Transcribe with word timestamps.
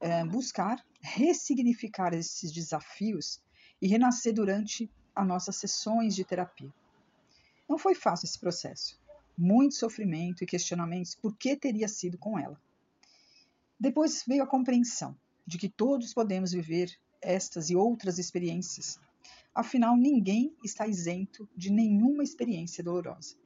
é, 0.00 0.24
buscar 0.24 0.84
ressignificar 1.00 2.14
esses 2.14 2.52
desafios 2.52 3.42
e 3.80 3.88
renascer 3.88 4.32
durante 4.32 4.88
as 5.14 5.26
nossas 5.26 5.56
sessões 5.56 6.14
de 6.14 6.24
terapia. 6.24 6.72
Não 7.72 7.78
foi 7.78 7.94
fácil 7.94 8.26
esse 8.26 8.38
processo. 8.38 9.00
Muito 9.34 9.76
sofrimento 9.76 10.44
e 10.44 10.46
questionamentos 10.46 11.14
por 11.14 11.34
que 11.34 11.56
teria 11.56 11.88
sido 11.88 12.18
com 12.18 12.38
ela. 12.38 12.60
Depois 13.80 14.22
veio 14.28 14.42
a 14.42 14.46
compreensão 14.46 15.16
de 15.46 15.56
que 15.56 15.70
todos 15.70 16.12
podemos 16.12 16.52
viver 16.52 16.94
estas 17.22 17.70
e 17.70 17.74
outras 17.74 18.18
experiências. 18.18 19.00
Afinal, 19.54 19.96
ninguém 19.96 20.54
está 20.62 20.86
isento 20.86 21.48
de 21.56 21.72
nenhuma 21.72 22.22
experiência 22.22 22.84
dolorosa. 22.84 23.36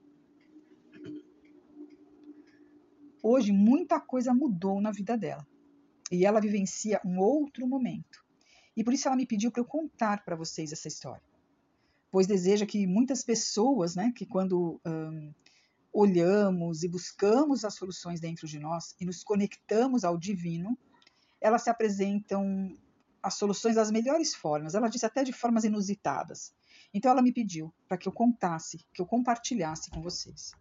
Hoje, 3.23 3.53
muita 3.53 4.01
coisa 4.01 4.35
mudou 4.35 4.81
na 4.81 4.91
vida 4.91 5.17
dela 5.17 5.47
e 6.11 6.27
ela 6.27 6.41
vivencia 6.41 7.01
um 7.05 7.21
outro 7.21 7.65
momento. 7.65 8.25
E 8.77 8.83
por 8.83 8.93
isso 8.93 9.07
ela 9.07 9.17
me 9.17 9.25
pediu 9.25 9.53
para 9.53 9.61
eu 9.61 9.65
contar 9.65 10.25
para 10.25 10.35
vocês 10.35 10.73
essa 10.73 10.89
história 10.89 11.36
pois 12.17 12.27
deseja 12.27 12.65
que 12.65 12.87
muitas 12.87 13.23
pessoas, 13.23 13.95
né, 13.95 14.11
que 14.17 14.25
quando 14.25 14.81
um, 14.87 15.35
olhamos 15.93 16.83
e 16.83 16.89
buscamos 16.89 17.63
as 17.63 17.75
soluções 17.75 18.21
dentro 18.21 18.47
de 18.47 18.59
nós 18.59 18.97
e 18.99 19.05
nos 19.05 19.23
conectamos 19.23 20.03
ao 20.03 20.17
divino, 20.17 20.79
elas 21.43 21.65
se 21.65 21.69
apresentam 21.69 22.75
as 23.23 23.35
soluções 23.35 23.75
das 23.75 23.91
melhores 23.91 24.35
formas. 24.35 24.75
Ela 24.75 24.89
disse 24.89 25.05
até 25.05 25.23
de 25.23 25.31
formas 25.31 25.65
inusitadas. 25.65 26.55
Então 26.95 27.11
ela 27.11 27.21
me 27.21 27.35
pediu 27.35 27.71
para 27.87 27.99
que 27.99 28.09
eu 28.09 28.13
contasse, 28.13 28.79
que 28.95 29.03
eu 29.03 29.05
compartilhasse 29.05 29.91
com 29.91 30.01
vocês. 30.01 30.53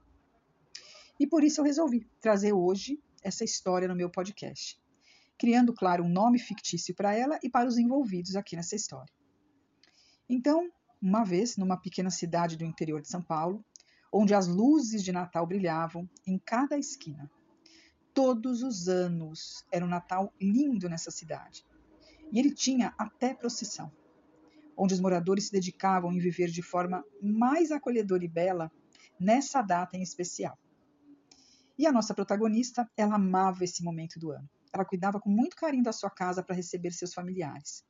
E 1.17 1.25
por 1.25 1.41
isso 1.41 1.61
eu 1.61 1.65
resolvi 1.65 2.05
trazer 2.19 2.51
hoje 2.51 3.01
essa 3.23 3.45
história 3.45 3.87
no 3.87 3.95
meu 3.95 4.09
podcast, 4.09 4.77
criando, 5.37 5.73
claro, 5.73 6.03
um 6.03 6.09
nome 6.09 6.37
fictício 6.37 6.93
para 6.93 7.15
ela 7.15 7.39
e 7.41 7.49
para 7.49 7.69
os 7.69 7.77
envolvidos 7.77 8.35
aqui 8.35 8.57
nessa 8.57 8.75
história. 8.75 9.13
Então, 10.27 10.69
uma 11.05 11.23
vez 11.23 11.55
numa 11.55 11.77
pequena 11.77 12.09
cidade 12.09 12.57
do 12.57 12.65
interior 12.65 12.99
de 12.99 13.07
São 13.07 13.21
Paulo, 13.21 13.63
onde 14.11 14.33
as 14.33 14.47
luzes 14.47 15.03
de 15.03 15.11
Natal 15.11 15.45
brilhavam 15.45 16.09
em 16.25 16.39
cada 16.39 16.79
esquina. 16.79 17.29
Todos 18.11 18.63
os 18.63 18.89
anos 18.89 19.63
era 19.71 19.85
um 19.85 19.87
Natal 19.87 20.33
lindo 20.41 20.89
nessa 20.89 21.11
cidade. 21.11 21.63
E 22.31 22.39
ele 22.39 22.51
tinha 22.51 22.91
até 22.97 23.35
procissão, 23.35 23.91
onde 24.75 24.95
os 24.95 24.99
moradores 24.99 25.45
se 25.45 25.51
dedicavam 25.51 26.11
em 26.11 26.17
viver 26.17 26.49
de 26.49 26.63
forma 26.63 27.05
mais 27.21 27.71
acolhedora 27.71 28.25
e 28.25 28.27
bela 28.27 28.71
nessa 29.19 29.61
data 29.61 29.95
em 29.95 30.01
especial. 30.01 30.57
E 31.77 31.85
a 31.85 31.91
nossa 31.91 32.15
protagonista, 32.15 32.89
ela 32.97 33.13
amava 33.13 33.63
esse 33.63 33.83
momento 33.83 34.17
do 34.17 34.31
ano. 34.31 34.49
Ela 34.73 34.83
cuidava 34.83 35.19
com 35.19 35.29
muito 35.29 35.55
carinho 35.55 35.83
da 35.83 35.93
sua 35.93 36.09
casa 36.09 36.41
para 36.41 36.55
receber 36.55 36.93
seus 36.93 37.13
familiares. 37.13 37.85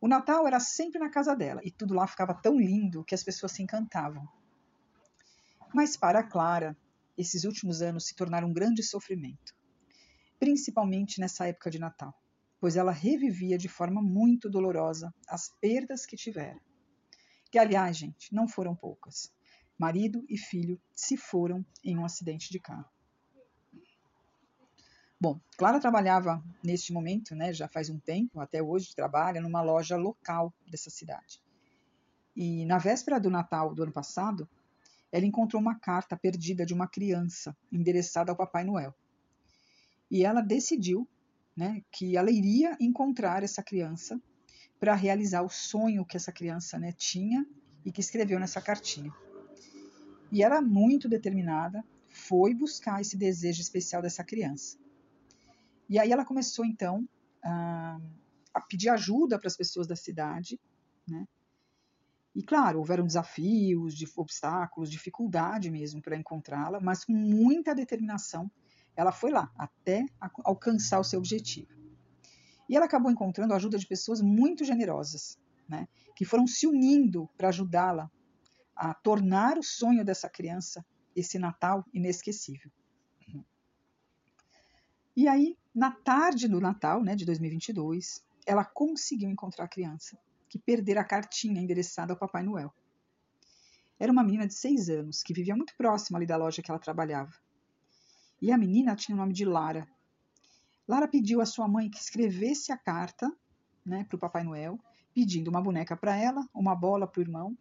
O 0.00 0.06
Natal 0.06 0.46
era 0.46 0.60
sempre 0.60 1.00
na 1.00 1.10
casa 1.10 1.34
dela 1.34 1.60
e 1.64 1.70
tudo 1.70 1.94
lá 1.94 2.06
ficava 2.06 2.32
tão 2.32 2.56
lindo 2.56 3.04
que 3.04 3.14
as 3.14 3.24
pessoas 3.24 3.52
se 3.52 3.62
encantavam. 3.62 4.28
Mas 5.74 5.96
para 5.96 6.22
Clara, 6.22 6.76
esses 7.16 7.44
últimos 7.44 7.82
anos 7.82 8.06
se 8.06 8.14
tornaram 8.14 8.48
um 8.48 8.52
grande 8.52 8.82
sofrimento, 8.82 9.54
principalmente 10.38 11.20
nessa 11.20 11.48
época 11.48 11.70
de 11.70 11.80
Natal, 11.80 12.14
pois 12.60 12.76
ela 12.76 12.92
revivia 12.92 13.58
de 13.58 13.68
forma 13.68 14.00
muito 14.00 14.48
dolorosa 14.48 15.12
as 15.28 15.48
perdas 15.60 16.06
que 16.06 16.16
tivera. 16.16 16.60
Que, 17.50 17.58
aliás, 17.58 17.96
gente, 17.96 18.32
não 18.32 18.46
foram 18.46 18.76
poucas. 18.76 19.32
Marido 19.76 20.24
e 20.28 20.38
filho 20.38 20.80
se 20.94 21.16
foram 21.16 21.64
em 21.84 21.98
um 21.98 22.04
acidente 22.04 22.50
de 22.50 22.60
carro. 22.60 22.90
Bom, 25.20 25.40
Clara 25.56 25.80
trabalhava 25.80 26.40
neste 26.62 26.92
momento, 26.92 27.34
né, 27.34 27.52
já 27.52 27.66
faz 27.66 27.90
um 27.90 27.98
tempo, 27.98 28.38
até 28.38 28.62
hoje 28.62 28.94
trabalha 28.94 29.40
numa 29.40 29.60
loja 29.60 29.96
local 29.96 30.54
dessa 30.70 30.90
cidade. 30.90 31.42
E 32.36 32.64
na 32.66 32.78
véspera 32.78 33.18
do 33.18 33.28
Natal 33.28 33.74
do 33.74 33.82
ano 33.82 33.90
passado, 33.90 34.48
ela 35.10 35.26
encontrou 35.26 35.60
uma 35.60 35.74
carta 35.74 36.16
perdida 36.16 36.64
de 36.64 36.72
uma 36.72 36.86
criança 36.86 37.56
endereçada 37.72 38.30
ao 38.30 38.36
Papai 38.36 38.62
Noel. 38.62 38.94
E 40.08 40.24
ela 40.24 40.40
decidiu 40.40 41.08
né, 41.56 41.82
que 41.90 42.16
ela 42.16 42.30
iria 42.30 42.76
encontrar 42.78 43.42
essa 43.42 43.60
criança 43.60 44.20
para 44.78 44.94
realizar 44.94 45.42
o 45.42 45.48
sonho 45.48 46.04
que 46.04 46.16
essa 46.16 46.30
criança 46.30 46.78
né, 46.78 46.92
tinha 46.92 47.44
e 47.84 47.90
que 47.90 48.00
escreveu 48.00 48.38
nessa 48.38 48.60
cartinha. 48.60 49.12
E 50.30 50.44
ela, 50.44 50.60
muito 50.60 51.08
determinada, 51.08 51.84
foi 52.08 52.54
buscar 52.54 53.00
esse 53.00 53.16
desejo 53.16 53.60
especial 53.60 54.00
dessa 54.00 54.22
criança. 54.22 54.78
E 55.88 55.98
aí 55.98 56.12
ela 56.12 56.24
começou 56.24 56.64
então 56.64 57.08
a, 57.42 57.98
pedir 58.68 58.88
ajuda 58.90 59.38
para 59.38 59.46
as 59.46 59.56
pessoas 59.56 59.86
da 59.86 59.96
cidade, 59.96 60.60
né? 61.06 61.26
E 62.34 62.42
claro, 62.42 62.78
houveram 62.78 63.06
desafios, 63.06 63.96
de 63.96 64.06
obstáculos, 64.16 64.90
dificuldade 64.90 65.70
mesmo 65.70 66.00
para 66.00 66.16
encontrá-la, 66.16 66.78
mas 66.80 67.04
com 67.04 67.12
muita 67.12 67.74
determinação 67.74 68.50
ela 68.94 69.12
foi 69.12 69.30
lá 69.30 69.50
até 69.56 70.04
alcançar 70.44 71.00
o 71.00 71.04
seu 71.04 71.18
objetivo. 71.18 71.72
E 72.68 72.76
ela 72.76 72.86
acabou 72.86 73.10
encontrando 73.10 73.54
a 73.54 73.56
ajuda 73.56 73.78
de 73.78 73.86
pessoas 73.86 74.20
muito 74.20 74.64
generosas, 74.64 75.38
né, 75.68 75.88
que 76.14 76.24
foram 76.24 76.46
se 76.46 76.66
unindo 76.66 77.28
para 77.36 77.48
ajudá-la 77.48 78.10
a 78.74 78.92
tornar 78.94 79.58
o 79.58 79.62
sonho 79.62 80.04
dessa 80.04 80.28
criança 80.28 80.84
esse 81.14 81.38
Natal 81.38 81.84
inesquecível. 81.92 82.70
E 85.18 85.26
aí 85.26 85.58
na 85.74 85.90
tarde 85.90 86.46
do 86.46 86.60
Natal, 86.60 87.02
né, 87.02 87.16
de 87.16 87.24
2022, 87.24 88.24
ela 88.46 88.64
conseguiu 88.64 89.28
encontrar 89.28 89.64
a 89.64 89.68
criança, 89.68 90.16
que 90.48 90.60
perdera 90.60 91.00
a 91.00 91.04
cartinha 91.04 91.60
endereçada 91.60 92.12
ao 92.12 92.16
Papai 92.16 92.44
Noel. 92.44 92.72
Era 93.98 94.12
uma 94.12 94.22
menina 94.22 94.46
de 94.46 94.54
seis 94.54 94.88
anos, 94.88 95.20
que 95.24 95.34
vivia 95.34 95.56
muito 95.56 95.74
próxima 95.76 96.20
ali 96.20 96.24
da 96.24 96.36
loja 96.36 96.62
que 96.62 96.70
ela 96.70 96.78
trabalhava. 96.78 97.32
E 98.40 98.52
a 98.52 98.56
menina 98.56 98.94
tinha 98.94 99.16
o 99.16 99.18
nome 99.18 99.32
de 99.32 99.44
Lara. 99.44 99.88
Lara 100.86 101.08
pediu 101.08 101.40
à 101.40 101.46
sua 101.46 101.66
mãe 101.66 101.90
que 101.90 101.98
escrevesse 101.98 102.70
a 102.70 102.78
carta 102.78 103.28
né, 103.84 104.04
para 104.04 104.14
o 104.14 104.20
Papai 104.20 104.44
Noel, 104.44 104.78
pedindo 105.12 105.48
uma 105.48 105.60
boneca 105.60 105.96
para 105.96 106.16
ela, 106.16 106.48
uma 106.54 106.76
bola 106.76 107.08
para 107.08 107.18
o 107.18 107.24
irmão, 107.24 107.58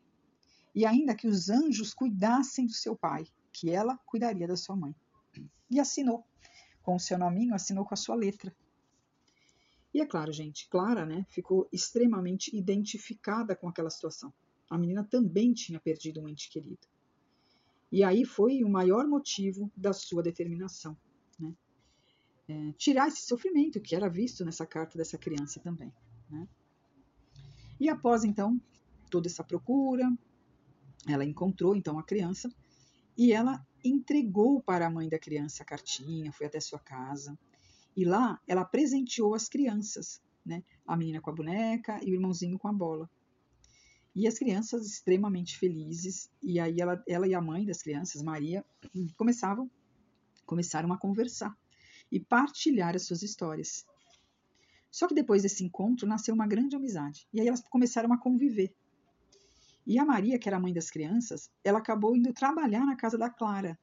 e 0.75 0.85
ainda 0.85 1.15
que 1.15 1.27
os 1.27 1.49
anjos 1.49 1.91
cuidassem 1.91 2.67
do 2.67 2.73
seu 2.73 2.95
pai, 2.95 3.25
que 3.51 3.71
ela 3.71 3.97
cuidaria 4.05 4.47
da 4.47 4.55
sua 4.55 4.75
mãe. 4.75 4.93
E 5.71 5.79
assinou 5.79 6.23
com 6.87 6.95
o 6.95 6.99
seu 6.99 7.17
nominho, 7.17 7.53
assinou 7.53 7.83
com 7.83 7.93
a 7.93 7.97
sua 7.97 8.15
letra. 8.15 8.55
E 9.93 9.99
é 9.99 10.05
claro, 10.05 10.31
gente, 10.31 10.69
Clara 10.69 11.05
né, 11.05 11.25
ficou 11.27 11.67
extremamente 11.69 12.55
identificada 12.55 13.57
com 13.57 13.67
aquela 13.67 13.89
situação. 13.89 14.33
A 14.69 14.77
menina 14.77 15.03
também 15.03 15.51
tinha 15.51 15.81
perdido 15.81 16.21
um 16.21 16.29
ente 16.29 16.49
querido. 16.49 16.87
E 17.91 18.05
aí 18.05 18.23
foi 18.23 18.63
o 18.63 18.69
maior 18.69 19.05
motivo 19.05 19.69
da 19.75 19.91
sua 19.91 20.23
determinação. 20.23 20.95
Né? 21.37 21.53
É, 22.47 22.71
tirar 22.77 23.09
esse 23.09 23.23
sofrimento 23.23 23.81
que 23.81 23.93
era 23.93 24.07
visto 24.07 24.45
nessa 24.45 24.65
carta 24.65 24.97
dessa 24.97 25.17
criança 25.17 25.59
também. 25.59 25.91
Né? 26.29 26.47
E 27.81 27.89
após 27.89 28.23
então 28.23 28.61
toda 29.11 29.27
essa 29.27 29.43
procura, 29.43 30.09
ela 31.05 31.25
encontrou 31.25 31.75
então 31.75 31.99
a 31.99 32.03
criança 32.03 32.49
e 33.17 33.33
ela 33.33 33.65
entregou 33.83 34.61
para 34.61 34.87
a 34.87 34.89
mãe 34.89 35.09
da 35.09 35.17
criança 35.17 35.63
a 35.63 35.65
cartinha, 35.65 36.31
foi 36.31 36.45
até 36.45 36.59
sua 36.59 36.79
casa. 36.79 37.37
E 37.95 38.05
lá 38.05 38.39
ela 38.47 38.63
presenteou 38.63 39.33
as 39.33 39.49
crianças, 39.49 40.21
né? 40.45 40.63
A 40.85 40.95
menina 40.95 41.19
com 41.19 41.31
a 41.31 41.33
boneca 41.33 41.99
e 42.03 42.11
o 42.11 42.13
irmãozinho 42.13 42.59
com 42.59 42.67
a 42.67 42.73
bola. 42.73 43.09
E 44.15 44.27
as 44.27 44.37
crianças 44.37 44.85
extremamente 44.85 45.57
felizes. 45.57 46.29
E 46.41 46.59
aí 46.59 46.79
ela, 46.79 47.03
ela 47.07 47.27
e 47.27 47.33
a 47.33 47.41
mãe 47.41 47.65
das 47.65 47.81
crianças, 47.81 48.21
Maria, 48.21 48.63
começavam 49.15 49.69
começaram 50.45 50.93
a 50.93 50.97
conversar 50.97 51.55
e 52.09 52.19
partilhar 52.21 52.95
as 52.95 53.03
suas 53.05 53.21
histórias. 53.21 53.85
Só 54.89 55.07
que 55.07 55.13
depois 55.13 55.43
desse 55.43 55.63
encontro 55.63 56.07
nasceu 56.07 56.33
uma 56.33 56.47
grande 56.47 56.75
amizade. 56.75 57.27
E 57.33 57.41
aí 57.41 57.47
elas 57.47 57.61
começaram 57.61 58.13
a 58.13 58.17
conviver. 58.17 58.73
E 59.87 59.97
a 59.97 60.03
Maria, 60.03 60.37
que 60.37 60.49
era 60.49 60.59
mãe 60.59 60.73
das 60.73 60.89
crianças, 60.89 61.49
ela 61.63 61.79
acabou 61.79 62.13
indo 62.13 62.33
trabalhar 62.33 62.85
na 62.85 62.97
casa 62.97 63.17
da 63.17 63.29
Clara. 63.29 63.79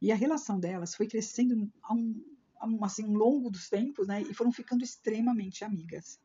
E 0.00 0.12
a 0.12 0.14
relação 0.14 0.60
delas 0.60 0.94
foi 0.94 1.08
crescendo 1.08 1.72
a 1.82 1.94
um, 1.94 2.22
a 2.60 2.66
um, 2.66 2.84
assim, 2.84 3.06
um 3.06 3.14
longo 3.14 3.50
dos 3.50 3.70
tempos, 3.70 4.06
né? 4.06 4.20
E 4.20 4.34
foram 4.34 4.52
ficando 4.52 4.84
extremamente 4.84 5.64
amigas. 5.64 6.20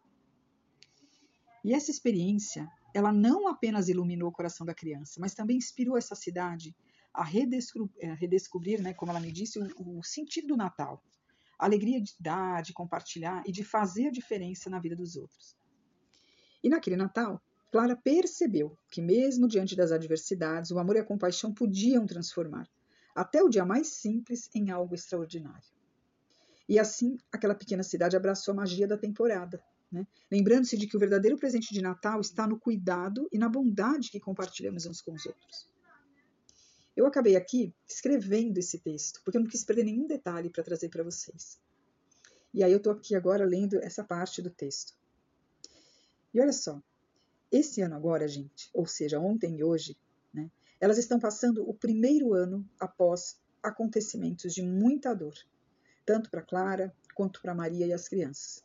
E 1.63 1.73
essa 1.73 1.89
experiência, 1.89 2.69
ela 2.93 3.13
não 3.13 3.47
apenas 3.47 3.87
iluminou 3.87 4.27
o 4.27 4.33
coração 4.33 4.65
da 4.65 4.75
criança, 4.75 5.21
mas 5.21 5.33
também 5.33 5.55
inspirou 5.55 5.97
essa 5.97 6.15
cidade 6.15 6.75
a 7.13 7.23
redescobrir, 7.23 8.11
a 8.11 8.15
redescobrir 8.15 8.81
né, 8.81 8.93
como 8.93 9.09
ela 9.11 9.21
me 9.21 9.31
disse, 9.31 9.57
o, 9.57 9.99
o 9.99 10.03
sentido 10.03 10.49
do 10.49 10.57
Natal. 10.57 11.01
A 11.57 11.63
alegria 11.63 12.01
de 12.01 12.13
dar, 12.19 12.61
de 12.61 12.73
compartilhar 12.73 13.41
e 13.47 13.53
de 13.53 13.63
fazer 13.63 14.07
a 14.07 14.11
diferença 14.11 14.69
na 14.69 14.81
vida 14.81 14.97
dos 14.97 15.15
outros. 15.15 15.55
E 16.61 16.67
naquele 16.67 16.97
Natal, 16.97 17.41
Clara 17.73 17.95
percebeu 17.95 18.77
que, 18.87 19.01
mesmo 19.01 19.47
diante 19.47 19.75
das 19.75 19.91
adversidades, 19.91 20.69
o 20.69 20.77
amor 20.77 20.95
e 20.95 20.99
a 20.99 21.03
compaixão 21.03 21.51
podiam 21.51 22.05
transformar 22.05 22.69
até 23.15 23.41
o 23.41 23.49
dia 23.49 23.65
mais 23.65 23.87
simples 23.87 24.47
em 24.53 24.69
algo 24.69 24.93
extraordinário. 24.93 25.67
E 26.69 26.77
assim, 26.77 27.17
aquela 27.31 27.55
pequena 27.55 27.81
cidade 27.81 28.15
abraçou 28.15 28.51
a 28.51 28.57
magia 28.57 28.87
da 28.87 28.95
temporada, 28.95 29.59
né? 29.91 30.05
lembrando-se 30.31 30.77
de 30.77 30.85
que 30.85 30.95
o 30.95 30.99
verdadeiro 30.99 31.35
presente 31.35 31.73
de 31.73 31.81
Natal 31.81 32.21
está 32.21 32.45
no 32.45 32.59
cuidado 32.59 33.27
e 33.31 33.39
na 33.39 33.49
bondade 33.49 34.11
que 34.11 34.19
compartilhamos 34.19 34.85
uns 34.85 35.01
com 35.01 35.13
os 35.13 35.25
outros. 35.25 35.67
Eu 36.95 37.07
acabei 37.07 37.35
aqui 37.35 37.73
escrevendo 37.87 38.59
esse 38.59 38.77
texto, 38.77 39.19
porque 39.25 39.39
eu 39.39 39.41
não 39.41 39.49
quis 39.49 39.63
perder 39.63 39.85
nenhum 39.85 40.05
detalhe 40.05 40.51
para 40.51 40.63
trazer 40.63 40.89
para 40.89 41.03
vocês. 41.03 41.59
E 42.53 42.63
aí 42.63 42.71
eu 42.71 42.77
estou 42.77 42.93
aqui 42.93 43.15
agora 43.15 43.43
lendo 43.43 43.79
essa 43.79 44.03
parte 44.03 44.43
do 44.43 44.51
texto. 44.51 44.93
E 46.31 46.39
olha 46.39 46.53
só, 46.53 46.79
esse 47.53 47.81
ano 47.81 47.95
agora, 47.95 48.27
gente, 48.27 48.67
ou 48.73 48.87
seja, 48.87 49.19
ontem 49.19 49.59
e 49.59 49.63
hoje, 49.63 49.95
né, 50.33 50.49
elas 50.81 50.97
estão 50.97 51.19
passando 51.19 51.69
o 51.69 51.73
primeiro 51.73 52.33
ano 52.33 52.67
após 52.79 53.39
acontecimentos 53.61 54.55
de 54.55 54.63
muita 54.63 55.13
dor, 55.13 55.35
tanto 56.03 56.31
para 56.31 56.41
Clara 56.41 56.91
quanto 57.13 57.39
para 57.39 57.53
Maria 57.53 57.85
e 57.85 57.93
as 57.93 58.09
crianças. 58.09 58.63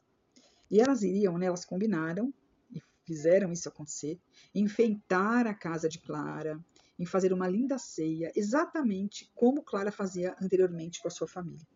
E 0.71 0.81
elas 0.81 1.03
iriam, 1.03 1.37
né, 1.37 1.47
elas 1.47 1.67
combinaram 1.67 2.33
e 2.75 2.83
fizeram 3.05 3.53
isso 3.53 3.69
acontecer, 3.69 4.19
enfeitar 4.55 5.47
a 5.47 5.53
casa 5.53 5.87
de 5.87 5.99
Clara, 5.99 6.59
em 6.99 7.05
fazer 7.05 7.31
uma 7.31 7.47
linda 7.47 7.79
ceia, 7.79 8.33
exatamente 8.35 9.31
como 9.35 9.63
Clara 9.63 9.93
fazia 9.93 10.35
anteriormente 10.41 11.01
com 11.03 11.09
a 11.09 11.11
sua 11.11 11.29
família. 11.29 11.67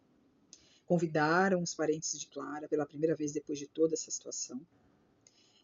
Convidaram 0.87 1.63
os 1.63 1.75
parentes 1.75 2.19
de 2.19 2.27
Clara 2.27 2.67
pela 2.69 2.87
primeira 2.87 3.15
vez 3.15 3.33
depois 3.33 3.59
de 3.59 3.69
toda 3.69 3.93
essa 3.93 4.11
situação 4.11 4.61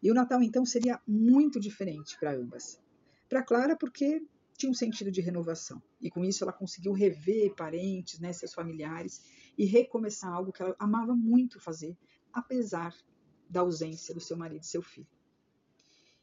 e 0.03 0.11
o 0.11 0.15
Natal 0.15 0.43
então 0.43 0.65
seria 0.65 1.01
muito 1.07 1.59
diferente 1.59 2.17
para 2.19 2.35
ambas. 2.35 2.81
Para 3.29 3.43
Clara, 3.43 3.77
porque 3.77 4.23
tinha 4.57 4.71
um 4.71 4.75
sentido 4.75 5.11
de 5.11 5.21
renovação. 5.21 5.83
E 6.01 6.11
com 6.11 6.25
isso 6.25 6.43
ela 6.43 6.53
conseguiu 6.53 6.93
rever 6.93 7.55
parentes, 7.55 8.19
né, 8.19 8.33
seus 8.33 8.53
familiares 8.53 9.23
e 9.57 9.65
recomeçar 9.65 10.33
algo 10.33 10.53
que 10.53 10.63
ela 10.63 10.75
amava 10.79 11.15
muito 11.15 11.61
fazer, 11.61 11.97
apesar 12.33 12.95
da 13.49 13.61
ausência 13.61 14.15
do 14.15 14.21
seu 14.21 14.37
marido 14.37 14.63
e 14.63 14.67
seu 14.67 14.83
filho. 14.83 15.07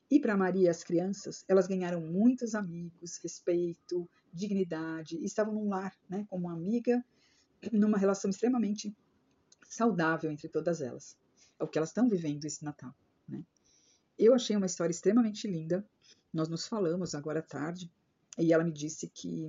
E 0.10 0.20
para 0.20 0.38
Maria 0.38 0.66
e 0.66 0.70
as 0.70 0.84
crianças, 0.84 1.44
elas 1.48 1.66
ganharam 1.66 2.00
muitos 2.00 2.54
amigos, 2.54 3.18
respeito, 3.18 4.08
dignidade, 4.32 5.18
e 5.18 5.26
estavam 5.26 5.54
num 5.54 5.68
lar, 5.68 5.96
né, 6.08 6.26
como 6.30 6.46
uma 6.46 6.54
amiga, 6.54 7.04
numa 7.72 7.98
relação 7.98 8.30
extremamente 8.30 8.96
saudável 9.68 10.30
entre 10.30 10.48
todas 10.48 10.82
elas. 10.82 11.18
É 11.60 11.64
o 11.64 11.68
que 11.68 11.78
elas 11.78 11.90
estão 11.90 12.08
vivendo 12.08 12.46
esse 12.46 12.64
Natal. 12.64 12.94
Eu 14.18 14.34
achei 14.34 14.56
uma 14.56 14.66
história 14.66 14.92
extremamente 14.92 15.48
linda. 15.48 15.86
Nós 16.34 16.48
nos 16.48 16.68
falamos 16.68 17.14
agora 17.14 17.40
à 17.40 17.44
tarde 17.44 17.92
e 18.38 18.54
ela 18.54 18.64
me 18.64 18.72
disse 18.72 19.10
que 19.10 19.46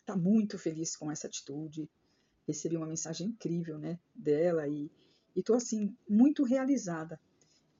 está 0.00 0.16
muito 0.16 0.58
feliz 0.58 0.96
com 0.96 1.10
essa 1.10 1.26
atitude. 1.26 1.90
Recebi 2.46 2.76
uma 2.76 2.86
mensagem 2.86 3.28
incrível, 3.28 3.78
né, 3.78 3.98
dela 4.14 4.66
e 4.68 4.90
estou 5.34 5.56
assim 5.56 5.96
muito 6.08 6.44
realizada 6.44 7.20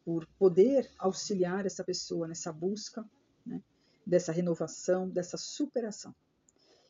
por 0.04 0.26
poder 0.38 0.90
auxiliar 0.98 1.66
essa 1.66 1.84
pessoa 1.84 2.26
nessa 2.26 2.52
busca, 2.52 3.08
né, 3.44 3.62
dessa 4.06 4.32
renovação, 4.32 5.08
dessa 5.08 5.36
superação. 5.36 6.14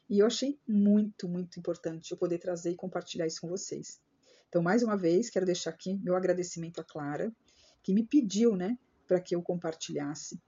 E 0.08 0.18
eu 0.18 0.26
achei 0.26 0.58
muito, 0.66 1.28
muito 1.28 1.58
importante 1.58 2.10
eu 2.10 2.16
poder 2.16 2.38
trazer 2.38 2.72
e 2.72 2.76
compartilhar 2.76 3.26
isso 3.26 3.40
com 3.40 3.48
vocês. 3.48 4.00
Então, 4.48 4.62
mais 4.62 4.82
uma 4.82 4.96
vez, 4.96 5.30
quero 5.30 5.46
deixar 5.46 5.70
aqui 5.70 5.94
meu 6.02 6.16
agradecimento 6.16 6.80
à 6.80 6.84
Clara, 6.84 7.32
que 7.82 7.94
me 7.94 8.04
pediu, 8.04 8.56
né, 8.56 8.76
para 9.10 9.20
que 9.20 9.34
eu 9.34 9.42
compartilhasse. 9.42 10.40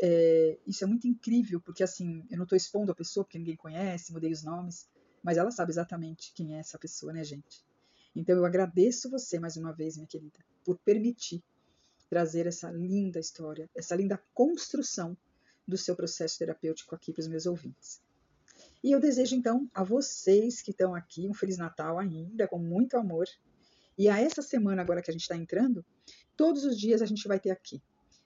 É, 0.00 0.56
isso 0.64 0.84
é 0.84 0.86
muito 0.86 1.08
incrível, 1.08 1.60
porque 1.60 1.82
assim, 1.82 2.24
eu 2.30 2.36
não 2.36 2.44
estou 2.44 2.56
expondo 2.56 2.92
a 2.92 2.94
pessoa 2.94 3.24
porque 3.24 3.38
ninguém 3.38 3.56
conhece, 3.56 4.12
mudei 4.12 4.30
os 4.30 4.44
nomes, 4.44 4.88
mas 5.20 5.36
ela 5.36 5.50
sabe 5.50 5.72
exatamente 5.72 6.32
quem 6.32 6.54
é 6.54 6.60
essa 6.60 6.78
pessoa, 6.78 7.12
né, 7.12 7.24
gente? 7.24 7.64
Então 8.14 8.36
eu 8.36 8.44
agradeço 8.44 9.10
você 9.10 9.40
mais 9.40 9.56
uma 9.56 9.72
vez, 9.72 9.96
minha 9.96 10.06
querida, 10.06 10.38
por 10.64 10.78
permitir 10.78 11.42
trazer 12.08 12.46
essa 12.46 12.70
linda 12.70 13.18
história, 13.18 13.68
essa 13.74 13.96
linda 13.96 14.22
construção 14.32 15.16
do 15.66 15.76
seu 15.76 15.96
processo 15.96 16.38
terapêutico 16.38 16.94
aqui 16.94 17.12
para 17.12 17.22
os 17.22 17.26
meus 17.26 17.46
ouvintes. 17.46 18.00
E 18.84 18.92
eu 18.92 19.00
desejo 19.00 19.34
então 19.34 19.68
a 19.74 19.82
vocês 19.82 20.62
que 20.62 20.70
estão 20.70 20.94
aqui 20.94 21.28
um 21.28 21.34
Feliz 21.34 21.58
Natal 21.58 21.98
ainda, 21.98 22.46
com 22.46 22.60
muito 22.60 22.96
amor. 22.96 23.26
E 23.98 24.08
a 24.08 24.18
essa 24.20 24.42
semana 24.42 24.82
agora 24.82 25.02
que 25.02 25.10
a 25.10 25.12
gente 25.12 25.22
está 25.22 25.36
entrando, 25.36 25.84
Todos 26.36 26.64
os 26.64 26.78
dias 26.78 27.02
a 27.02 27.06
gente 27.06 27.26
vai 27.28 27.38
ter 27.38 27.50
aqui 27.50 27.82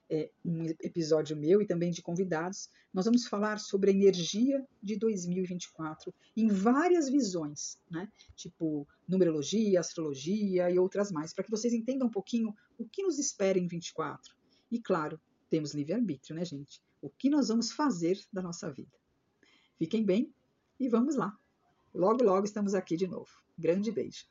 é, 0.09 0.31
um 0.43 0.65
episódio 0.81 1.35
meu 1.35 1.61
e 1.61 1.65
também 1.65 1.91
de 1.91 2.01
convidados. 2.01 2.69
Nós 2.93 3.05
vamos 3.05 3.27
falar 3.27 3.59
sobre 3.59 3.91
a 3.91 3.93
energia 3.93 4.65
de 4.81 4.95
2024 4.97 6.13
em 6.35 6.47
várias 6.47 7.09
visões, 7.09 7.77
né? 7.91 8.09
Tipo 8.35 8.87
numerologia, 9.07 9.79
astrologia 9.79 10.69
e 10.71 10.79
outras 10.79 11.11
mais, 11.11 11.33
para 11.33 11.43
que 11.43 11.51
vocês 11.51 11.73
entendam 11.73 12.07
um 12.07 12.11
pouquinho 12.11 12.55
o 12.77 12.87
que 12.87 13.03
nos 13.03 13.19
espera 13.19 13.59
em 13.59 13.67
24. 13.67 14.35
E 14.71 14.79
claro, 14.79 15.19
temos 15.49 15.73
livre-arbítrio, 15.73 16.35
né, 16.35 16.45
gente? 16.45 16.81
O 17.01 17.09
que 17.09 17.29
nós 17.29 17.49
vamos 17.49 17.71
fazer 17.71 18.19
da 18.31 18.41
nossa 18.41 18.71
vida. 18.71 18.97
Fiquem 19.77 20.03
bem 20.03 20.33
e 20.79 20.87
vamos 20.87 21.15
lá. 21.15 21.37
Logo, 21.93 22.23
logo 22.23 22.45
estamos 22.45 22.73
aqui 22.73 22.95
de 22.95 23.07
novo. 23.07 23.29
Grande 23.57 23.91
beijo. 23.91 24.25